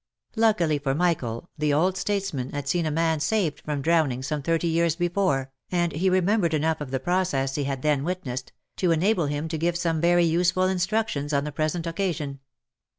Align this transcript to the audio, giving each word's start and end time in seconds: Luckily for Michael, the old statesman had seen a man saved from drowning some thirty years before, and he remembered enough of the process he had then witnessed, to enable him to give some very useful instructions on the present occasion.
Luckily 0.35 0.79
for 0.79 0.95
Michael, 0.95 1.47
the 1.59 1.71
old 1.75 1.95
statesman 1.95 2.53
had 2.53 2.67
seen 2.67 2.87
a 2.87 2.89
man 2.89 3.19
saved 3.19 3.59
from 3.61 3.83
drowning 3.83 4.23
some 4.23 4.41
thirty 4.41 4.65
years 4.67 4.95
before, 4.95 5.51
and 5.71 5.91
he 5.91 6.09
remembered 6.09 6.55
enough 6.55 6.81
of 6.81 6.89
the 6.89 6.99
process 6.99 7.53
he 7.53 7.65
had 7.65 7.83
then 7.83 8.03
witnessed, 8.03 8.51
to 8.77 8.89
enable 8.89 9.27
him 9.27 9.47
to 9.49 9.59
give 9.59 9.77
some 9.77 10.01
very 10.01 10.25
useful 10.25 10.63
instructions 10.63 11.33
on 11.33 11.43
the 11.43 11.51
present 11.51 11.85
occasion. 11.85 12.39